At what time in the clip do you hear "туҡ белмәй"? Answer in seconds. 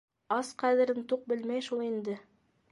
1.13-1.69